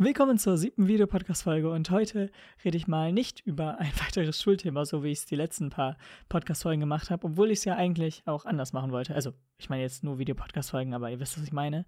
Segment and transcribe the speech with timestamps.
[0.00, 2.30] Willkommen zur siebten Videopodcast-Folge und heute
[2.64, 5.96] rede ich mal nicht über ein weiteres Schulthema, so wie ich es die letzten paar
[6.28, 9.16] Podcast-Folgen gemacht habe, obwohl ich es ja eigentlich auch anders machen wollte.
[9.16, 11.84] Also, ich meine jetzt nur Videopodcast-Folgen, aber ihr wisst, was ich meine.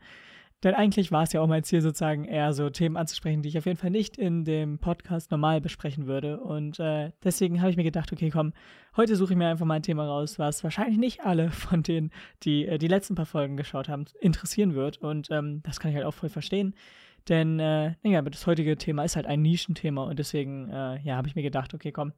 [0.64, 3.58] Denn eigentlich war es ja auch mein Ziel, sozusagen eher so Themen anzusprechen, die ich
[3.58, 6.40] auf jeden Fall nicht in dem Podcast normal besprechen würde.
[6.40, 8.54] Und äh, deswegen habe ich mir gedacht, okay, komm,
[8.96, 12.10] heute suche ich mir einfach mal ein Thema raus, was wahrscheinlich nicht alle von denen,
[12.42, 14.98] die äh, die letzten paar Folgen geschaut haben, interessieren wird.
[14.98, 16.74] Und ähm, das kann ich halt auch voll verstehen.
[17.28, 21.28] Denn, äh, naja, das heutige Thema ist halt ein Nischenthema und deswegen, äh, ja, habe
[21.28, 22.12] ich mir gedacht, okay, komm,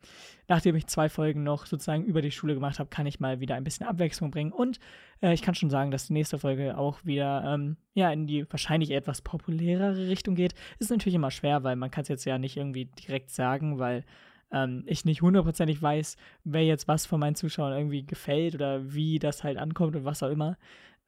[0.48, 3.54] nachdem ich zwei Folgen noch sozusagen über die Schule gemacht habe, kann ich mal wieder
[3.54, 4.78] ein bisschen Abwechslung bringen und
[5.20, 8.50] äh, ich kann schon sagen, dass die nächste Folge auch wieder, ähm, ja, in die
[8.50, 10.54] wahrscheinlich etwas populärere Richtung geht.
[10.78, 14.04] Ist natürlich immer schwer, weil man kann es jetzt ja nicht irgendwie direkt sagen, weil
[14.52, 19.18] ähm, ich nicht hundertprozentig weiß, wer jetzt was von meinen Zuschauern irgendwie gefällt oder wie
[19.18, 20.56] das halt ankommt und was auch immer.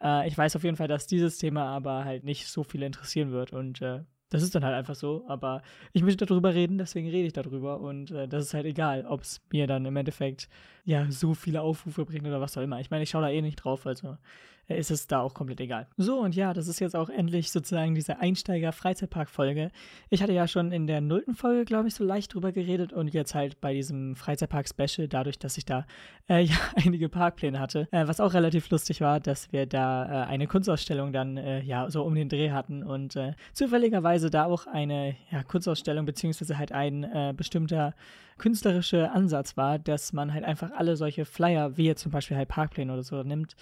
[0.03, 3.31] Äh, ich weiß auf jeden Fall, dass dieses Thema aber halt nicht so viele interessieren
[3.33, 4.01] wird und äh,
[4.31, 7.81] das ist dann halt einfach so, aber ich möchte darüber reden, deswegen rede ich darüber
[7.81, 10.49] und äh, das ist halt egal, ob es mir dann im Endeffekt
[10.85, 12.81] ja so viele Aufrufe bringt oder was auch immer.
[12.81, 14.17] Ich meine, ich schaue da eh nicht drauf, also
[14.69, 15.87] ist es da auch komplett egal.
[15.97, 19.71] So, und ja, das ist jetzt auch endlich sozusagen diese Einsteiger-Freizeitpark-Folge.
[20.11, 23.13] Ich hatte ja schon in der nullten Folge, glaube ich, so leicht drüber geredet und
[23.13, 25.87] jetzt halt bei diesem Freizeitpark-Special, dadurch, dass ich da
[26.29, 30.27] äh, ja einige Parkpläne hatte, äh, was auch relativ lustig war, dass wir da äh,
[30.27, 34.67] eine Kunstausstellung dann äh, ja so um den Dreh hatten und äh, zufälligerweise da auch
[34.67, 37.95] eine ja, Kunstausstellung beziehungsweise halt ein bestimmter
[38.39, 42.49] künstlerischer Ansatz war, dass man halt einfach alle solche Flyer, wie jetzt zum Beispiel halt
[42.49, 43.57] Parkpläne oder so, nimmt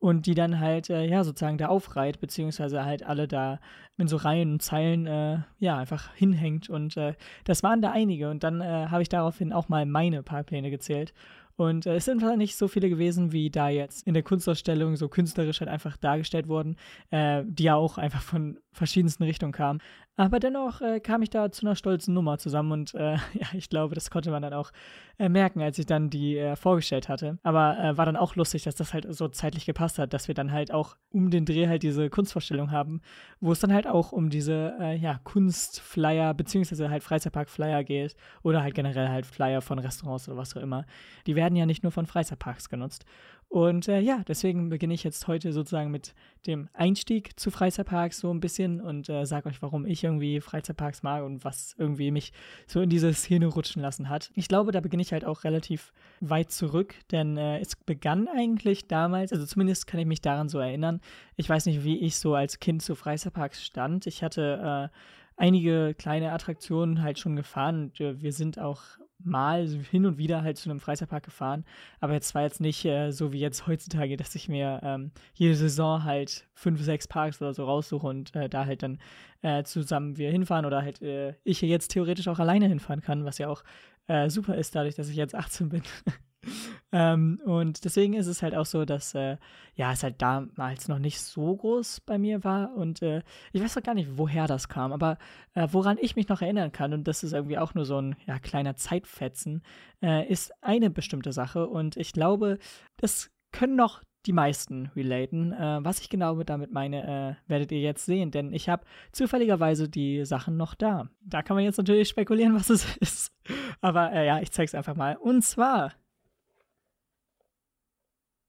[0.00, 3.60] und die dann halt, äh, ja, sozusagen da aufreiht, beziehungsweise halt alle da
[3.98, 6.70] in so Reihen und Zeilen, äh, ja, einfach hinhängt.
[6.70, 8.30] Und äh, das waren da einige.
[8.30, 11.12] Und dann äh, habe ich daraufhin auch mal meine Parkpläne gezählt.
[11.56, 14.96] Und äh, es sind zwar nicht so viele gewesen, wie da jetzt in der Kunstausstellung
[14.96, 16.76] so künstlerisch halt einfach dargestellt wurden,
[17.10, 19.80] äh, die ja auch einfach von verschiedensten Richtungen kamen.
[20.20, 23.70] Aber dennoch äh, kam ich da zu einer stolzen Nummer zusammen und äh, ja, ich
[23.70, 24.70] glaube, das konnte man dann auch
[25.18, 27.38] äh, merken, als ich dann die äh, vorgestellt hatte.
[27.42, 30.34] Aber äh, war dann auch lustig, dass das halt so zeitlich gepasst hat, dass wir
[30.34, 33.00] dann halt auch um den Dreh halt diese Kunstvorstellung haben,
[33.40, 38.62] wo es dann halt auch um diese äh, ja, Kunstflyer beziehungsweise halt Freizeitpark-Flyer geht oder
[38.62, 40.84] halt generell halt Flyer von Restaurants oder was auch immer.
[41.26, 43.06] Die werden ja nicht nur von Freizeitparks genutzt.
[43.50, 46.14] Und äh, ja, deswegen beginne ich jetzt heute sozusagen mit
[46.46, 51.02] dem Einstieg zu Freizeitparks so ein bisschen und äh, sage euch, warum ich irgendwie Freizeitparks
[51.02, 52.32] mag und was irgendwie mich
[52.68, 54.30] so in diese Szene rutschen lassen hat.
[54.36, 58.86] Ich glaube, da beginne ich halt auch relativ weit zurück, denn äh, es begann eigentlich
[58.86, 61.00] damals, also zumindest kann ich mich daran so erinnern.
[61.34, 64.06] Ich weiß nicht, wie ich so als Kind zu Freizeitparks stand.
[64.06, 64.96] Ich hatte äh,
[65.36, 68.80] einige kleine Attraktionen halt schon gefahren und äh, wir sind auch
[69.24, 71.64] mal hin und wieder halt zu einem Freizeitpark gefahren,
[72.00, 75.54] aber jetzt war jetzt nicht äh, so wie jetzt heutzutage, dass ich mir ähm, jede
[75.54, 78.98] Saison halt fünf, sechs Parks oder so raussuche und äh, da halt dann
[79.42, 83.38] äh, zusammen wir hinfahren oder halt äh, ich jetzt theoretisch auch alleine hinfahren kann, was
[83.38, 83.62] ja auch
[84.06, 85.82] äh, super ist, dadurch, dass ich jetzt 18 bin.
[86.92, 89.36] Ähm, und deswegen ist es halt auch so, dass äh,
[89.74, 92.74] ja, es halt damals noch nicht so groß bei mir war.
[92.74, 95.18] Und äh, ich weiß auch gar nicht, woher das kam, aber
[95.54, 98.16] äh, woran ich mich noch erinnern kann, und das ist irgendwie auch nur so ein
[98.26, 99.62] ja, kleiner Zeitfetzen,
[100.02, 101.68] äh, ist eine bestimmte Sache.
[101.68, 102.58] Und ich glaube,
[102.96, 105.52] das können noch die meisten relaten.
[105.52, 109.88] Äh, was ich genau damit meine, äh, werdet ihr jetzt sehen, denn ich habe zufälligerweise
[109.88, 111.08] die Sachen noch da.
[111.20, 113.32] Da kann man jetzt natürlich spekulieren, was es ist.
[113.80, 115.16] Aber äh, ja, ich zeig's einfach mal.
[115.16, 115.92] Und zwar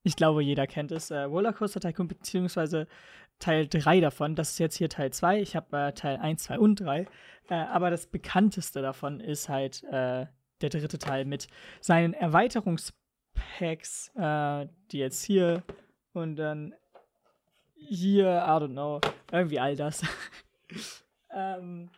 [0.02, 1.10] ich glaube, jeder kennt es.
[1.10, 2.86] Äh, Rollercoaster Tycoon, beziehungsweise
[3.38, 4.34] Teil 3 davon.
[4.34, 5.40] Das ist jetzt hier Teil 2.
[5.40, 7.06] Ich habe äh, Teil 1, 2 und 3.
[7.48, 10.26] Äh, aber das bekannteste davon ist halt äh,
[10.60, 11.48] der dritte Teil mit
[11.80, 15.62] seinen Erweiterungspacks, äh, die jetzt hier
[16.12, 16.74] und dann
[17.74, 20.02] hier, I don't know, irgendwie all das.
[21.34, 21.90] ähm,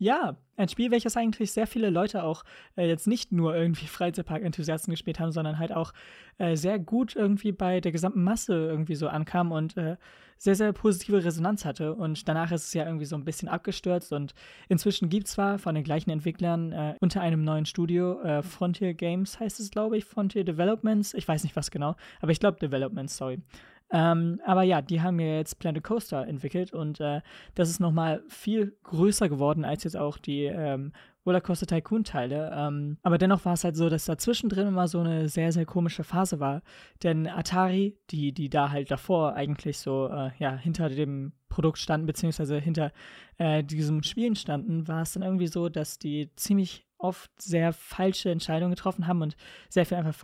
[0.00, 2.42] ja, ein Spiel, welches eigentlich sehr viele Leute auch
[2.76, 5.92] äh, jetzt nicht nur irgendwie Freizeitpark-Enthusiasten gespielt haben, sondern halt auch
[6.38, 9.96] äh, sehr gut irgendwie bei der gesamten Masse irgendwie so ankam und äh,
[10.38, 11.94] sehr, sehr positive Resonanz hatte.
[11.94, 14.34] Und danach ist es ja irgendwie so ein bisschen abgestürzt und
[14.70, 18.94] inzwischen gibt es zwar von den gleichen Entwicklern äh, unter einem neuen Studio, äh, Frontier
[18.94, 22.58] Games heißt es, glaube ich, Frontier Developments, ich weiß nicht was genau, aber ich glaube
[22.58, 23.42] Developments, sorry.
[23.92, 27.20] Ähm, aber ja, die haben ja jetzt Planet Coaster entwickelt und äh,
[27.54, 30.92] das ist nochmal viel größer geworden als jetzt auch die ähm,
[31.26, 32.50] Rollercoaster Tycoon Teile.
[32.54, 35.66] Ähm, aber dennoch war es halt so, dass da zwischendrin immer so eine sehr, sehr
[35.66, 36.62] komische Phase war.
[37.02, 42.06] Denn Atari, die, die da halt davor eigentlich so, äh, ja, hinter dem Produkt standen,
[42.06, 42.92] beziehungsweise hinter
[43.38, 48.30] äh, diesem Spielen standen, war es dann irgendwie so, dass die ziemlich oft sehr falsche
[48.30, 49.36] Entscheidungen getroffen haben und
[49.68, 50.14] sehr viel einfach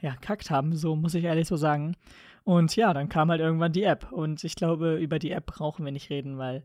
[0.00, 1.96] verkackt haben, so muss ich ehrlich so sagen.
[2.44, 4.12] Und ja, dann kam halt irgendwann die App.
[4.12, 6.62] Und ich glaube, über die App brauchen wir nicht reden, weil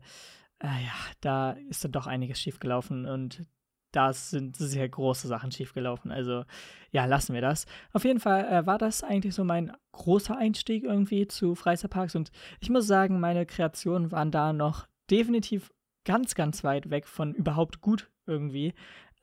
[0.60, 3.44] äh, ja, da ist dann doch einiges schiefgelaufen und
[3.90, 6.10] da sind sehr große Sachen schiefgelaufen.
[6.10, 6.44] Also
[6.92, 7.66] ja, lassen wir das.
[7.92, 12.30] Auf jeden Fall äh, war das eigentlich so mein großer Einstieg irgendwie zu Freizeitparks und
[12.60, 15.70] ich muss sagen, meine Kreationen waren da noch definitiv
[16.04, 18.74] ganz, ganz weit weg von überhaupt gut irgendwie.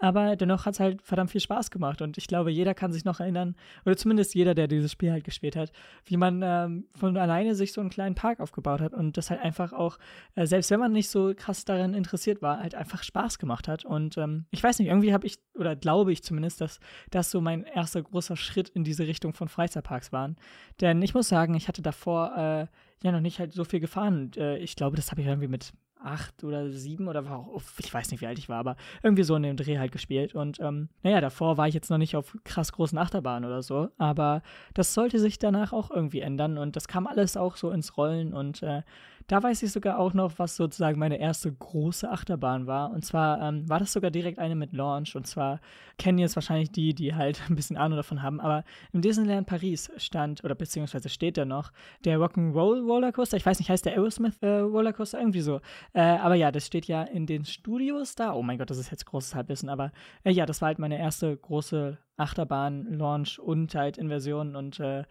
[0.01, 2.01] Aber dennoch hat es halt verdammt viel Spaß gemacht.
[2.01, 3.55] Und ich glaube, jeder kann sich noch erinnern,
[3.85, 5.73] oder zumindest jeder, der dieses Spiel halt gespielt hat,
[6.05, 9.41] wie man ähm, von alleine sich so einen kleinen Park aufgebaut hat und das halt
[9.41, 9.99] einfach auch,
[10.35, 13.83] äh, selbst wenn man nicht so krass daran interessiert war, halt einfach Spaß gemacht hat.
[13.83, 16.79] Und ähm, ich weiß nicht, irgendwie habe ich, oder glaube ich zumindest, dass
[17.11, 20.37] das so mein erster großer Schritt in diese Richtung von Freizeitparks waren.
[20.79, 22.67] Denn ich muss sagen, ich hatte davor äh,
[23.03, 24.21] ja noch nicht halt so viel gefahren.
[24.21, 27.61] Und, äh, ich glaube, das habe ich irgendwie mit acht oder sieben oder war auch,
[27.77, 30.33] ich weiß nicht, wie alt ich war, aber irgendwie so in dem Dreh halt gespielt.
[30.35, 33.89] Und ähm, naja, davor war ich jetzt noch nicht auf krass großen Achterbahnen oder so,
[33.97, 34.41] aber
[34.73, 38.33] das sollte sich danach auch irgendwie ändern und das kam alles auch so ins Rollen
[38.33, 38.83] und äh,
[39.29, 42.89] da weiß ich sogar auch noch, was sozusagen meine erste große Achterbahn war.
[42.89, 45.15] Und zwar ähm, war das sogar direkt eine mit Launch.
[45.15, 45.61] Und zwar
[45.99, 48.39] kennen jetzt wahrscheinlich die, die halt ein bisschen Ahnung davon haben.
[48.39, 51.71] Aber im Disneyland Paris stand, oder beziehungsweise steht da noch,
[52.05, 53.37] der Rock'n'Roll Rollercoaster.
[53.37, 55.19] Ich weiß nicht, heißt der Aerosmith äh, Rollercoaster?
[55.19, 55.61] Irgendwie so.
[55.93, 58.33] Äh, aber ja, das steht ja in den Studios da.
[58.33, 59.69] Oh mein Gott, das ist jetzt großes Halbwissen.
[59.69, 59.91] Aber
[60.23, 65.03] äh, ja, das war halt meine erste große Achterbahn-Launch und halt Inversion und äh,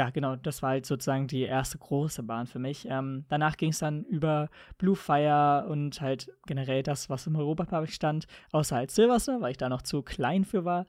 [0.00, 2.86] ja, genau, das war halt sozusagen die erste große Bahn für mich.
[2.88, 4.48] Ähm, danach ging es dann über
[4.78, 9.58] Blue Fire und halt generell das, was im Europapark stand, außer halt Silverstar, weil ich
[9.58, 10.86] da noch zu klein für war.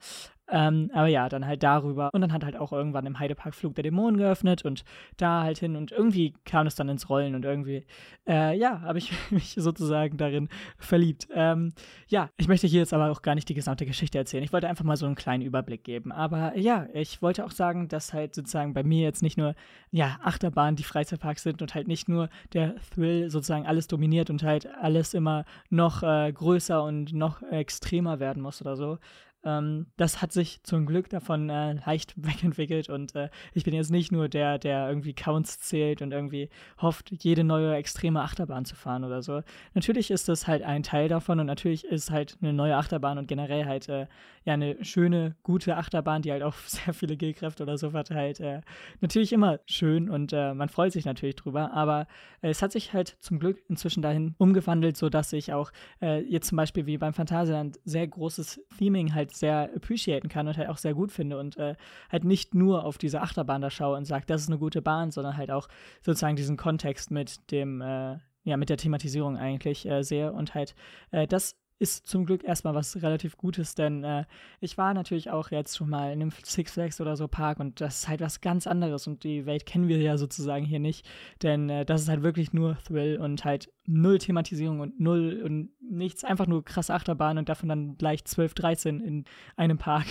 [0.51, 2.09] Ähm, aber ja, dann halt darüber.
[2.13, 4.83] Und dann hat halt auch irgendwann im Heidepark Flug der Dämonen geöffnet und
[5.15, 7.85] da halt hin und irgendwie kam es dann ins Rollen und irgendwie,
[8.27, 11.29] äh, ja, habe ich mich sozusagen darin verliebt.
[11.33, 11.71] Ähm,
[12.07, 14.43] ja, ich möchte hier jetzt aber auch gar nicht die gesamte Geschichte erzählen.
[14.43, 16.11] Ich wollte einfach mal so einen kleinen Überblick geben.
[16.11, 19.55] Aber ja, ich wollte auch sagen, dass halt sozusagen bei mir jetzt nicht nur,
[19.91, 24.43] ja, Achterbahnen die Freizeitparks sind und halt nicht nur der Thrill sozusagen alles dominiert und
[24.43, 28.97] halt alles immer noch äh, größer und noch extremer werden muss oder so.
[29.43, 33.91] Ähm, das hat sich zum Glück davon äh, leicht wegentwickelt und äh, ich bin jetzt
[33.91, 36.49] nicht nur der, der irgendwie Counts zählt und irgendwie
[36.79, 39.41] hofft, jede neue extreme Achterbahn zu fahren oder so.
[39.73, 43.27] Natürlich ist das halt ein Teil davon und natürlich ist halt eine neue Achterbahn und
[43.27, 44.07] generell halt äh,
[44.43, 48.39] ja eine schöne, gute Achterbahn, die halt auch sehr viele G-Kräfte oder so verteilt.
[48.39, 48.61] Äh,
[48.99, 52.07] natürlich immer schön und äh, man freut sich natürlich drüber, aber
[52.41, 55.71] äh, es hat sich halt zum Glück inzwischen dahin umgewandelt, sodass ich auch
[56.01, 60.69] jetzt zum Beispiel wie beim Phantasialand sehr großes Theming halt sehr appreciaten kann und halt
[60.69, 61.75] auch sehr gut finde und äh,
[62.11, 65.11] halt nicht nur auf diese Achterbahn da schaue und sage, das ist eine gute Bahn,
[65.11, 65.67] sondern halt auch
[66.01, 70.75] sozusagen diesen Kontext mit dem, äh, ja, mit der Thematisierung eigentlich äh, sehe und halt
[71.11, 74.25] äh, das ist zum Glück erstmal was relativ Gutes, denn äh,
[74.59, 77.81] ich war natürlich auch jetzt schon mal in einem Six Flags oder so Park und
[77.81, 81.09] das ist halt was ganz anderes und die Welt kennen wir ja sozusagen hier nicht,
[81.41, 85.71] denn äh, das ist halt wirklich nur Thrill und halt null Thematisierung und null und
[85.81, 89.25] nichts, einfach nur krasse Achterbahn und davon dann gleich 12, 13 in
[89.55, 90.05] einem Park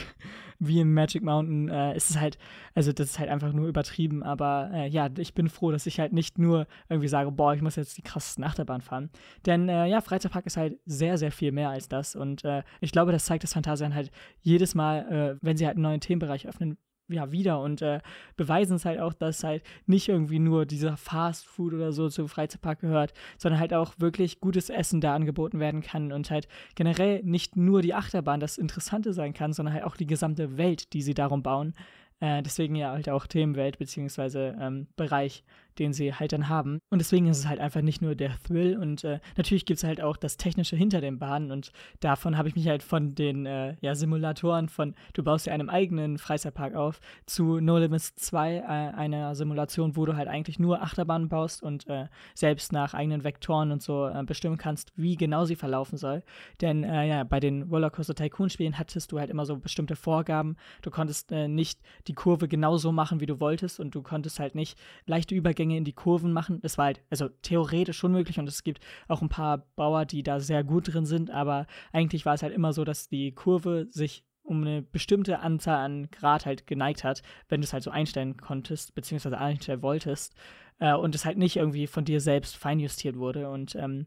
[0.60, 1.68] wie im Magic Mountain.
[1.68, 2.38] Äh, ist es halt,
[2.74, 5.98] also das ist halt einfach nur übertrieben, aber äh, ja, ich bin froh, dass ich
[5.98, 9.10] halt nicht nur irgendwie sage, boah, ich muss jetzt die krassesten Achterbahn fahren.
[9.46, 12.92] Denn äh, ja, Freizeitpark ist halt sehr, sehr viel mehr als das und äh, ich
[12.92, 16.46] glaube, das zeigt das Phantasian halt jedes Mal, äh, wenn sie halt einen neuen Themenbereich
[16.46, 16.76] öffnen,
[17.10, 18.00] ja, wieder und äh,
[18.36, 22.28] beweisen es halt auch, dass halt nicht irgendwie nur dieser Fast Food oder so zum
[22.28, 27.22] Freizeitpark gehört, sondern halt auch wirklich gutes Essen da angeboten werden kann und halt generell
[27.22, 31.02] nicht nur die Achterbahn das Interessante sein kann, sondern halt auch die gesamte Welt, die
[31.02, 31.74] sie darum bauen.
[32.20, 35.42] Äh, deswegen ja halt auch Themenwelt beziehungsweise ähm, Bereich
[35.80, 36.80] den sie halt dann haben.
[36.90, 39.84] Und deswegen ist es halt einfach nicht nur der Thrill und äh, natürlich gibt es
[39.84, 43.46] halt auch das Technische hinter den Bahnen und davon habe ich mich halt von den
[43.46, 48.56] äh, ja, Simulatoren von, du baust dir einen eigenen Freizeitpark auf, zu No Limits 2,
[48.56, 53.24] äh, einer Simulation, wo du halt eigentlich nur Achterbahnen baust und äh, selbst nach eigenen
[53.24, 56.22] Vektoren und so äh, bestimmen kannst, wie genau sie verlaufen soll.
[56.60, 60.56] Denn äh, ja, bei den Rollercoaster Tycoon Spielen hattest du halt immer so bestimmte Vorgaben.
[60.82, 64.78] Du konntest nicht die Kurve genauso machen, wie du wolltest und du konntest halt nicht
[65.06, 66.60] leichte Übergänge Übergänge in die Kurven machen.
[66.60, 70.22] Das war halt, also theoretisch schon möglich und es gibt auch ein paar Bauer, die
[70.22, 73.86] da sehr gut drin sind, aber eigentlich war es halt immer so, dass die Kurve
[73.90, 77.90] sich um eine bestimmte Anzahl an Grad halt geneigt hat, wenn du es halt so
[77.90, 80.34] einstellen konntest, beziehungsweise einstellen wolltest,
[80.80, 83.48] äh, und es halt nicht irgendwie von dir selbst feinjustiert wurde.
[83.48, 84.06] Und ähm,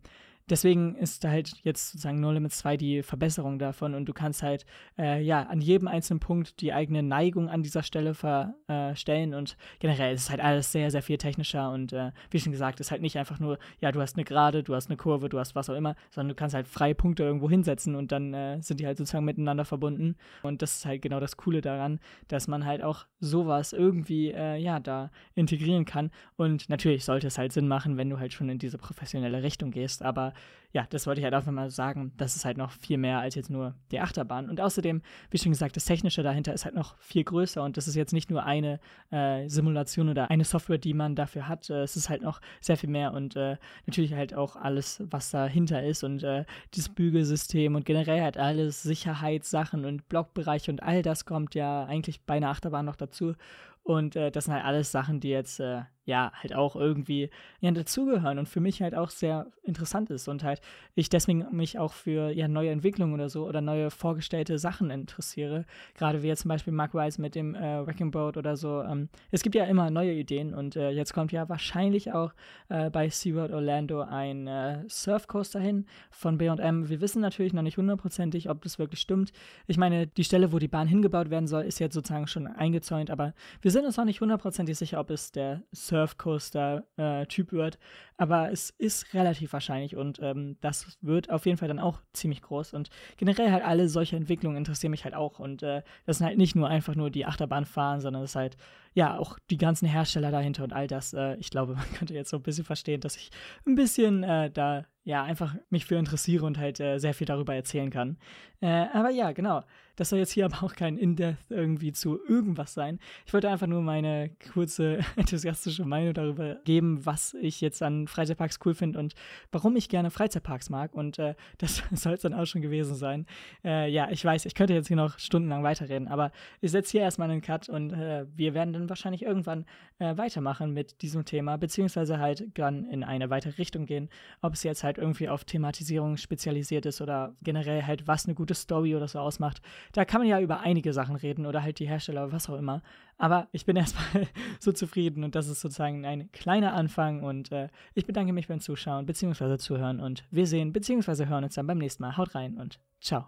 [0.50, 4.44] deswegen ist da halt jetzt sozusagen No Limits 2 die Verbesserung davon und du kannst
[4.44, 4.66] halt
[4.98, 9.58] äh, ja an jedem einzelnen Punkt die eigene Neigung an dieser Stelle verstellen äh, und
[9.80, 12.92] generell ist es halt alles sehr, sehr viel technischer und äh, wie schon gesagt, ist
[12.92, 15.56] halt nicht einfach nur, ja, du hast eine Gerade, du hast eine Kurve, du hast
[15.56, 18.80] was auch immer, sondern du kannst halt freie Punkte irgendwo hinsetzen und dann äh, sind
[18.80, 22.66] die halt sozusagen miteinander verbunden und das ist halt genau das Coole daran, dass man
[22.66, 27.68] halt auch sowas irgendwie, äh, ja, da integrieren kann und natürlich sollte es halt Sinn
[27.68, 30.33] machen, wenn du halt schon in diese professionelle Richtung gehst, aber
[30.74, 32.12] ja, das wollte ich halt einfach mal sagen.
[32.18, 34.50] Das ist halt noch viel mehr als jetzt nur die Achterbahn.
[34.50, 37.88] Und außerdem, wie schon gesagt, das Technische dahinter ist halt noch viel größer und das
[37.88, 38.80] ist jetzt nicht nur eine
[39.12, 41.70] äh, Simulation oder eine Software, die man dafür hat.
[41.70, 45.30] Äh, es ist halt noch sehr viel mehr und äh, natürlich halt auch alles, was
[45.30, 46.44] dahinter ist und äh,
[46.76, 52.22] das Bügelsystem und generell halt alles Sicherheitssachen und Blockbereiche und all das kommt ja eigentlich
[52.22, 53.36] bei einer Achterbahn noch dazu.
[53.84, 57.30] Und äh, das sind halt alles Sachen, die jetzt äh, ja halt auch irgendwie
[57.60, 60.62] ja, dazugehören und für mich halt auch sehr interessant ist und halt
[60.96, 65.66] ich deswegen mich auch für ja neue Entwicklungen oder so oder neue vorgestellte Sachen interessiere.
[65.96, 68.82] Gerade wie jetzt zum Beispiel Mark Wise mit dem äh, Wrecking Boat oder so.
[68.82, 72.34] Ähm, es gibt ja immer neue Ideen und äh, jetzt kommt ja wahrscheinlich auch
[72.70, 76.90] äh, bei SeaWorld Orlando ein äh, Surfcoaster hin von B&M.
[76.90, 79.32] Wir wissen natürlich noch nicht hundertprozentig, ob das wirklich stimmt.
[79.68, 83.10] Ich meine, die Stelle, wo die Bahn hingebaut werden soll, ist jetzt sozusagen schon eingezäunt,
[83.10, 85.62] aber wir sind uns noch nicht hundertprozentig sicher, ob es der
[85.94, 87.78] Surfcoaster-Typ äh, wird.
[88.18, 92.42] Aber es ist relativ wahrscheinlich und ähm, das wird auf jeden Fall dann auch ziemlich
[92.42, 92.74] groß.
[92.74, 95.40] Und generell halt alle solche Entwicklungen interessieren mich halt auch.
[95.40, 98.36] Und äh, das sind halt nicht nur einfach nur die Achterbahn fahren, sondern es ist
[98.36, 98.58] halt
[98.94, 101.14] ja auch die ganzen Hersteller dahinter und all das.
[101.14, 103.30] Äh, ich glaube, man könnte jetzt so ein bisschen verstehen, dass ich
[103.66, 107.54] ein bisschen äh, da ja, einfach mich für interessiere und halt äh, sehr viel darüber
[107.54, 108.18] erzählen kann.
[108.62, 109.64] Äh, aber ja, genau.
[109.96, 113.00] Das soll jetzt hier aber auch kein In-Depth irgendwie zu irgendwas sein.
[113.26, 118.60] Ich wollte einfach nur meine kurze enthusiastische Meinung darüber geben, was ich jetzt an Freizeitparks
[118.66, 119.14] cool finde und
[119.52, 120.94] warum ich gerne Freizeitparks mag.
[120.94, 123.26] Und äh, das soll es dann auch schon gewesen sein.
[123.64, 126.32] Äh, ja, ich weiß, ich könnte jetzt hier noch stundenlang weiterreden, aber
[126.62, 129.66] ich setze hier erstmal einen Cut und äh, wir werden dann wahrscheinlich irgendwann
[130.00, 134.10] äh, weitermachen mit diesem Thema, beziehungsweise halt dann in eine weitere Richtung gehen.
[134.42, 138.56] Ob es jetzt halt irgendwie auf Thematisierung spezialisiert ist oder generell halt, was eine gute
[138.56, 139.62] Story oder so ausmacht.
[139.92, 142.82] Da kann man ja über einige Sachen reden oder halt die Hersteller, was auch immer.
[143.18, 144.28] Aber ich bin erstmal
[144.60, 148.60] so zufrieden und das ist sozusagen ein kleiner Anfang und äh, ich bedanke mich beim
[148.60, 149.58] Zuschauen bzw.
[149.58, 151.26] Zuhören und wir sehen bzw.
[151.28, 152.18] hören uns dann beim nächsten Mal.
[152.18, 153.28] Haut rein und ciao.